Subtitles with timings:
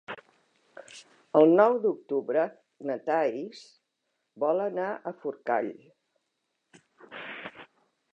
[1.39, 2.45] El nou d'octubre
[2.91, 3.61] na Thaís
[4.45, 5.71] vol anar a Forcall.